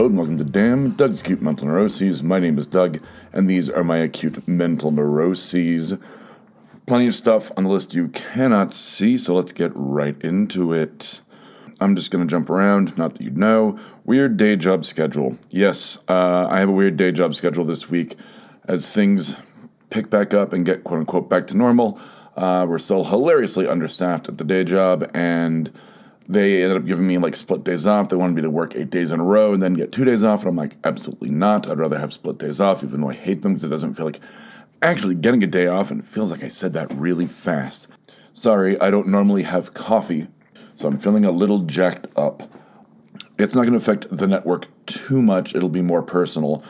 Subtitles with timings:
[0.00, 2.22] And welcome to Damn Doug's Acute Mental Neuroses.
[2.22, 3.00] My name is Doug,
[3.34, 5.92] and these are my acute mental neuroses.
[6.86, 11.20] Plenty of stuff on the list you cannot see, so let's get right into it.
[11.82, 13.78] I'm just going to jump around, not that you'd know.
[14.06, 15.36] Weird day job schedule.
[15.50, 18.16] Yes, uh, I have a weird day job schedule this week
[18.64, 19.36] as things
[19.90, 22.00] pick back up and get quote unquote back to normal.
[22.38, 25.70] Uh, we're still hilariously understaffed at the day job, and
[26.30, 28.08] they ended up giving me like split days off.
[28.08, 30.22] They wanted me to work eight days in a row and then get two days
[30.22, 30.40] off.
[30.40, 31.68] And I'm like, absolutely not.
[31.68, 34.06] I'd rather have split days off, even though I hate them because it doesn't feel
[34.06, 34.20] like
[34.80, 35.90] actually getting a day off.
[35.90, 37.88] And it feels like I said that really fast.
[38.32, 40.28] Sorry, I don't normally have coffee,
[40.76, 42.44] so I'm feeling a little jacked up.
[43.38, 45.56] It's not going to affect the network too much.
[45.56, 46.62] It'll be more personal.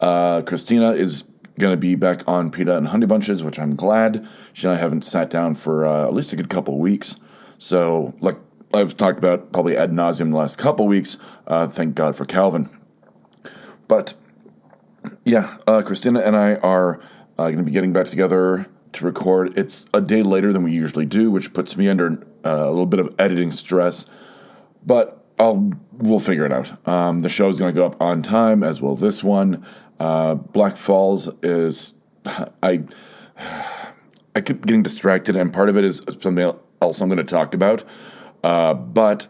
[0.00, 1.24] Uh, Christina is
[1.58, 4.28] going to be back on Peta and Honey Bunches, which I'm glad.
[4.52, 7.16] She and I haven't sat down for uh, at least a good couple weeks.
[7.56, 8.36] So, like
[8.72, 11.18] I've talked about probably ad nauseum the last couple weeks.
[11.46, 12.68] Uh, thank God for Calvin.
[13.86, 14.14] But
[15.24, 17.00] yeah, uh, Christina and I are
[17.38, 19.56] uh, going to be getting back together to record.
[19.56, 22.12] It's a day later than we usually do, which puts me under
[22.44, 24.06] uh, a little bit of editing stress.
[24.84, 26.86] But I'll we'll figure it out.
[26.86, 29.64] Um, the show is going to go up on time, as will this one.
[30.00, 31.94] Uh, Black Falls is
[32.62, 32.82] I
[34.34, 37.54] I keep getting distracted, and part of it is something else I'm going to talk
[37.54, 37.84] about.
[38.42, 39.26] Uh, but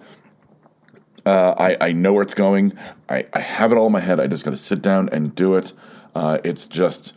[1.26, 2.72] uh, I, I know where it's going.
[3.08, 4.20] I, I have it all in my head.
[4.20, 5.72] I just got to sit down and do it.
[6.14, 7.16] Uh, it's just,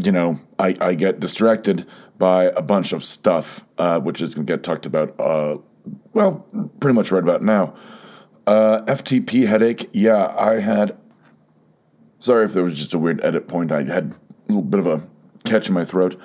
[0.00, 1.86] you know, I, I get distracted
[2.18, 5.58] by a bunch of stuff, uh, which is going to get talked about, uh,
[6.12, 6.46] well,
[6.80, 7.74] pretty much right about now.
[8.46, 9.90] FTP headache.
[9.92, 10.96] Yeah, I had.
[12.20, 13.70] Sorry if there was just a weird edit point.
[13.72, 14.14] I had
[14.48, 15.06] a little bit of a
[15.44, 16.18] catch in my throat.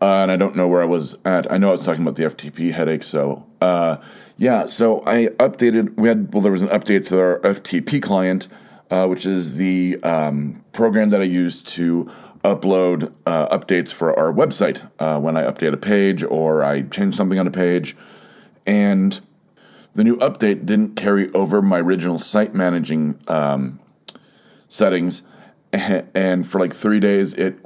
[0.00, 1.50] Uh, and I don't know where I was at.
[1.50, 3.02] I know I was talking about the FTP headache.
[3.02, 3.96] So, uh,
[4.36, 5.96] yeah, so I updated.
[5.96, 8.48] We had, well, there was an update to our FTP client,
[8.90, 12.10] uh, which is the um, program that I use to
[12.44, 17.16] upload uh, updates for our website uh, when I update a page or I change
[17.16, 17.96] something on a page.
[18.66, 19.18] And
[19.94, 23.80] the new update didn't carry over my original site managing um,
[24.68, 25.22] settings
[25.72, 27.58] and for like three days it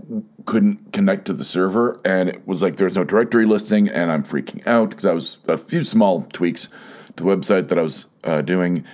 [0.51, 4.25] couldn't connect to the server and it was like there's no directory listing and i'm
[4.25, 6.69] freaking out because i was a few small tweaks
[7.15, 8.85] to the website that i was uh, doing.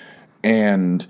[0.44, 1.06] And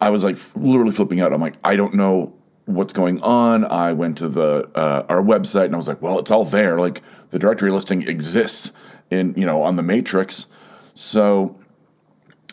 [0.00, 1.32] i was like literally flipping out.
[1.32, 2.34] I'm like i don't know
[2.64, 3.64] what's going on.
[3.64, 6.80] I went to the uh, our website and i was like well it's all there.
[6.80, 8.72] Like the directory listing exists
[9.08, 10.46] in you know on the matrix.
[10.94, 11.56] So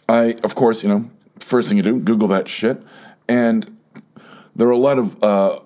[0.08, 1.10] i of course you know
[1.40, 2.84] first thing you do google that shit.
[3.28, 3.76] And
[4.56, 5.60] there are a lot of uh,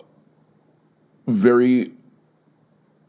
[1.29, 1.91] very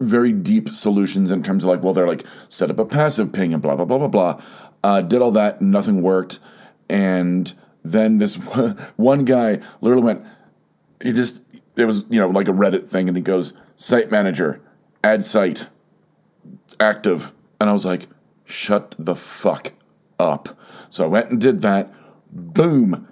[0.00, 3.52] very deep solutions in terms of like well they're like set up a passive ping
[3.52, 4.42] and blah blah blah blah blah.
[4.82, 6.40] Uh, did all that nothing worked.
[6.88, 7.52] And
[7.84, 8.36] then this
[8.96, 10.24] one guy literally went
[11.02, 11.42] he just
[11.76, 14.60] it was you know like a reddit thing and he goes site manager
[15.04, 15.68] add site
[16.78, 17.32] active.
[17.60, 18.08] And i was like
[18.46, 19.72] shut the fuck
[20.18, 20.58] up.
[20.88, 21.92] So i went and did that.
[22.32, 23.06] Boom.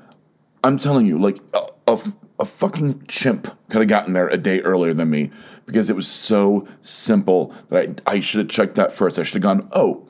[0.64, 2.00] I'm telling you like a, a
[2.40, 5.30] a fucking chimp could have gotten there a day earlier than me
[5.66, 9.18] because it was so simple that I, I should have checked that first.
[9.18, 10.06] I should have gone, oh,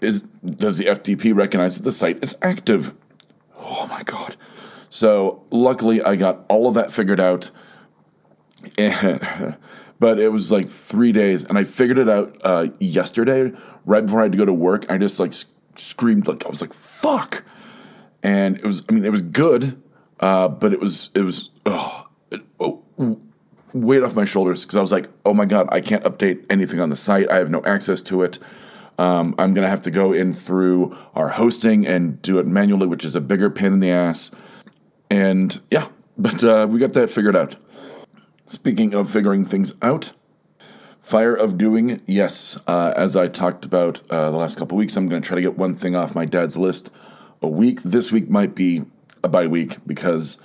[0.00, 2.94] is does the FTP recognize that the site is active?
[3.58, 4.36] Oh my god.
[4.88, 7.50] So luckily I got all of that figured out.
[8.78, 13.52] but it was like three days, and I figured it out uh, yesterday,
[13.84, 14.90] right before I had to go to work.
[14.90, 15.34] I just like
[15.76, 17.44] screamed, like I was like, "Fuck!"
[18.22, 19.82] And it was, I mean, it was good,
[20.20, 22.08] uh, but it was it was oh,
[22.60, 22.82] oh,
[23.72, 26.80] weight off my shoulders because I was like, oh my god, I can't update anything
[26.80, 27.30] on the site.
[27.30, 28.38] I have no access to it.
[28.98, 33.04] Um, I'm gonna have to go in through our hosting and do it manually, which
[33.04, 34.30] is a bigger pain in the ass.
[35.10, 37.56] And yeah, but uh, we got that figured out.
[38.46, 40.12] Speaking of figuring things out,
[41.00, 45.08] Fire of Doing, yes, uh, as I talked about uh, the last couple weeks, I'm
[45.08, 46.90] going to try to get one thing off my dad's list
[47.42, 47.82] a week.
[47.82, 48.84] This week might be
[49.22, 50.38] a bye week because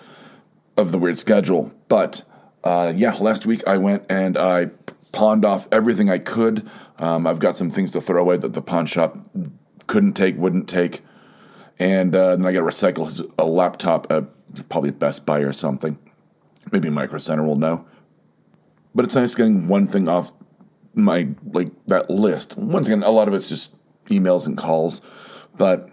[0.78, 1.72] of the weird schedule.
[1.88, 2.24] But
[2.64, 4.68] uh, yeah, last week I went and I
[5.12, 6.70] pawned off everything I could.
[7.00, 9.18] Um, I've got some things to throw away that the pawn shop
[9.88, 11.02] couldn't take, wouldn't take.
[11.80, 14.26] And uh, then I got to recycle a laptop at
[14.70, 15.98] probably Best Buy or something.
[16.72, 17.86] Maybe Micro Center will know.
[18.94, 20.32] But it's nice getting one thing off
[20.94, 22.58] my like that list.
[22.58, 23.74] Once again, a lot of it's just
[24.08, 25.02] emails and calls,
[25.58, 25.90] but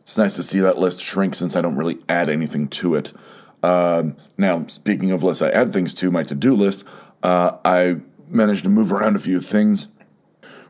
[0.00, 3.12] it's nice to see that list shrink since I don't really add anything to it.
[3.62, 4.04] Uh,
[4.38, 6.86] now, speaking of lists I add things to my to do list,
[7.22, 7.96] uh, I
[8.28, 9.88] managed to move around a few things,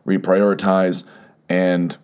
[0.07, 1.05] reprioritize,
[1.49, 1.97] and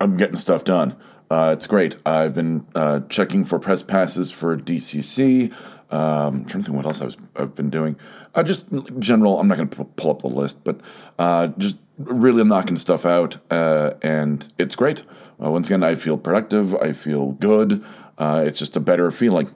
[0.00, 0.96] I'm getting stuff done.
[1.30, 1.96] Uh, it's great.
[2.04, 5.52] I've been uh, checking for press passes for DCC.
[5.90, 5.98] Um,
[6.34, 7.96] I'm trying to think what else I was, I've been doing.
[8.34, 8.68] Uh, just
[8.98, 9.40] general.
[9.40, 10.80] I'm not going to pull up the list, but
[11.18, 15.04] uh, just really knocking stuff out, uh, and it's great.
[15.42, 16.74] Uh, once again, I feel productive.
[16.76, 17.82] I feel good.
[18.18, 19.50] it's just a better feeling.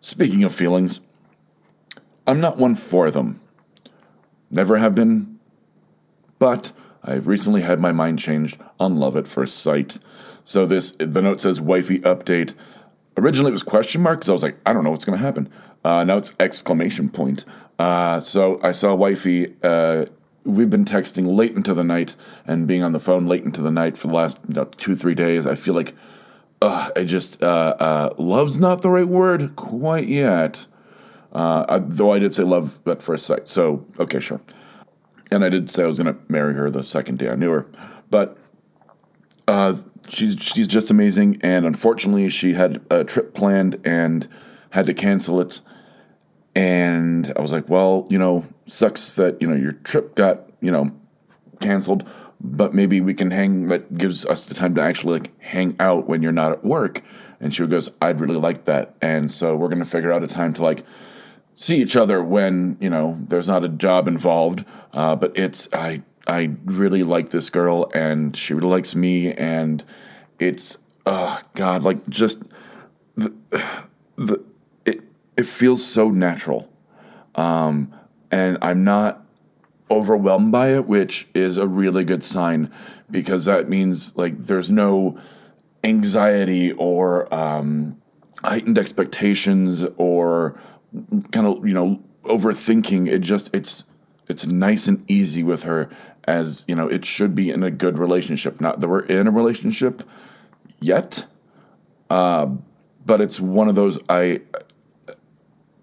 [0.00, 1.00] Speaking of feelings,
[2.26, 3.40] I'm not one for them.
[4.50, 5.38] Never have been,
[6.38, 6.72] but
[7.02, 9.98] I've recently had my mind changed on love at first sight.
[10.44, 12.54] So this the note says wifey update.
[13.16, 15.24] Originally it was question mark because I was like I don't know what's going to
[15.24, 15.50] happen.
[15.84, 17.44] Uh, now it's exclamation point.
[17.78, 19.54] Uh, so I saw wifey.
[19.62, 20.06] Uh,
[20.44, 22.16] we've been texting late into the night
[22.46, 24.38] and being on the phone late into the night for the last
[24.78, 25.46] two three days.
[25.46, 25.94] I feel like
[26.60, 30.66] uh, I just uh, uh, love's not the right word quite yet.
[31.32, 33.48] Uh, though I did say love at first sight.
[33.48, 34.40] So okay, sure.
[35.30, 37.50] And I did say I was going to marry her the second day I knew
[37.50, 37.66] her,
[38.10, 38.38] but
[40.08, 41.38] she's she's just amazing.
[41.42, 44.28] And unfortunately, she had a trip planned and
[44.70, 45.60] had to cancel it.
[46.54, 50.70] And I was like, well, you know, sucks that you know your trip got you
[50.70, 50.90] know
[51.60, 52.08] canceled
[52.40, 56.08] but maybe we can hang that gives us the time to actually like hang out
[56.08, 57.02] when you're not at work.
[57.40, 58.94] And she goes i'd really like that.
[59.02, 60.84] And so we're going to figure out a time to like
[61.54, 64.64] see each other when you know there's not a job involved.
[64.92, 69.32] Uh, but it's i i really like this girl and she really likes me.
[69.32, 69.84] And
[70.38, 72.42] it's oh god like just
[73.16, 73.34] the,
[74.16, 74.44] the
[74.84, 75.00] it
[75.36, 76.70] it feels so natural.
[77.34, 77.94] Um
[78.30, 79.24] and i'm not
[79.90, 82.70] overwhelmed by it, which is a really good sign
[83.10, 85.18] because that means like there's no
[85.84, 88.00] anxiety or um,
[88.44, 90.60] heightened expectations or
[91.32, 93.08] kind of you know overthinking.
[93.08, 93.84] It just it's
[94.28, 95.88] it's nice and easy with her
[96.24, 98.60] as you know it should be in a good relationship.
[98.60, 100.02] Not that we're in a relationship
[100.80, 101.24] yet,
[102.10, 102.46] uh,
[103.04, 104.42] but it's one of those I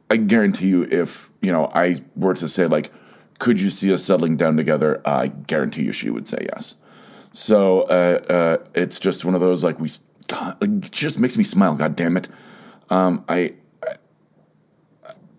[0.10, 2.92] I guarantee you if you know I were to say like
[3.39, 5.01] could you see us settling down together?
[5.05, 6.77] I guarantee you she would say yes.
[7.31, 9.89] So uh, uh, it's just one of those like we.
[10.27, 11.75] God, it just makes me smile.
[11.75, 12.29] God damn it.
[12.89, 13.53] Um, I,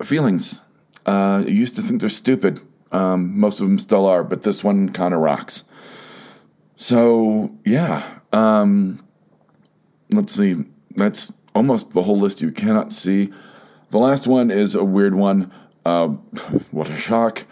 [0.00, 0.60] I feelings.
[1.06, 2.60] Uh, I used to think they're stupid.
[2.92, 5.64] Um, most of them still are, but this one kind of rocks.
[6.76, 8.04] So yeah.
[8.32, 9.04] Um,
[10.10, 10.56] let's see.
[10.94, 13.32] That's almost the whole list you cannot see.
[13.90, 15.50] The last one is a weird one.
[15.84, 16.08] Uh,
[16.70, 17.44] what a shock.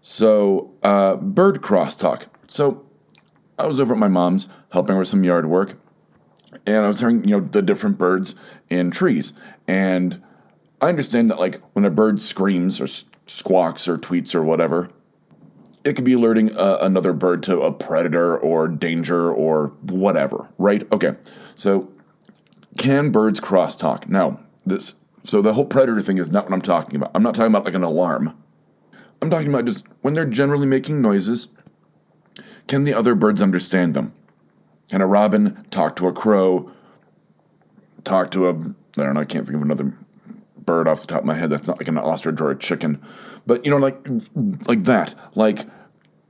[0.00, 2.26] So, uh, bird crosstalk.
[2.48, 2.84] So,
[3.58, 5.78] I was over at my mom's helping her with some yard work,
[6.66, 8.34] and I was hearing, you know, the different birds
[8.70, 9.34] in trees.
[9.68, 10.22] And
[10.80, 12.86] I understand that, like, when a bird screams or
[13.26, 14.90] squawks or tweets or whatever,
[15.84, 20.90] it could be alerting uh, another bird to a predator or danger or whatever, right?
[20.92, 21.14] Okay.
[21.56, 21.92] So,
[22.78, 24.08] can birds crosstalk?
[24.08, 24.94] Now, this
[25.24, 27.10] so the whole predator thing is not what I'm talking about.
[27.14, 28.36] I'm not talking about like an alarm.
[29.22, 31.48] I'm talking about just when they're generally making noises,
[32.68, 34.12] can the other birds understand them?
[34.88, 36.72] Can a robin talk to a crow?
[38.04, 38.54] Talk to a, I
[38.96, 39.94] don't know, I can't think of another
[40.56, 43.02] bird off the top of my head that's not like an ostrich or a chicken.
[43.46, 43.98] But, you know, like,
[44.66, 45.14] like that.
[45.34, 45.66] Like,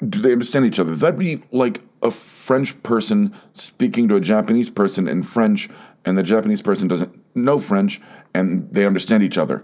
[0.09, 0.95] do they understand each other?
[0.95, 5.69] That'd be like a French person speaking to a Japanese person in French,
[6.05, 8.01] and the Japanese person doesn't know French,
[8.35, 9.63] and they understand each other.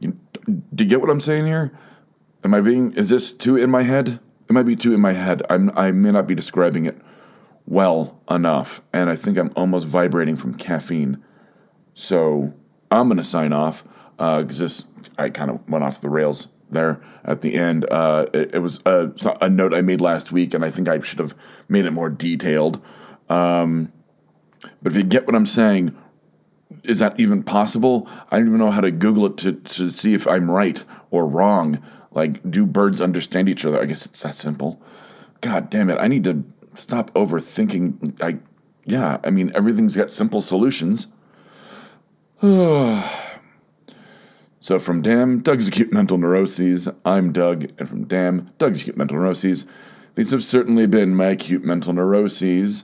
[0.00, 0.18] You,
[0.74, 1.72] do you get what I'm saying here?
[2.44, 2.92] Am I being?
[2.92, 4.20] Is this too in my head?
[4.48, 5.42] It might be too in my head.
[5.50, 5.70] I'm.
[5.76, 6.98] I may not be describing it
[7.66, 11.22] well enough, and I think I'm almost vibrating from caffeine.
[11.94, 12.54] So
[12.90, 13.84] I'm gonna sign off
[14.16, 14.84] because uh, this
[15.18, 17.86] I kind of went off the rails there at the end.
[17.90, 21.00] Uh, it, it, was a, a, note I made last week, and I think I
[21.00, 21.34] should have
[21.68, 22.82] made it more detailed.
[23.28, 23.92] Um,
[24.82, 25.96] but if you get what I'm saying,
[26.84, 28.08] is that even possible?
[28.30, 31.26] I don't even know how to Google it to, to see if I'm right or
[31.26, 31.82] wrong.
[32.18, 33.80] Like, do birds understand each other?
[33.80, 34.82] I guess it's that simple.
[35.40, 35.98] God damn it.
[36.00, 36.42] I need to
[36.74, 38.20] stop overthinking.
[38.20, 38.38] I,
[38.84, 41.06] yeah, I mean, everything's got simple solutions.
[42.42, 43.04] so,
[44.80, 49.68] from Damn, Doug's Acute Mental Neuroses, I'm Doug, and from Damn, Doug's Acute Mental Neuroses,
[50.16, 52.82] these have certainly been my acute mental neuroses.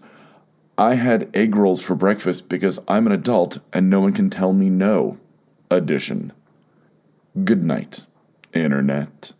[0.79, 4.53] I had egg rolls for breakfast because I'm an adult and no one can tell
[4.53, 5.19] me no.
[5.69, 6.33] Edition.
[7.43, 8.05] Good night.
[8.55, 9.33] Internet.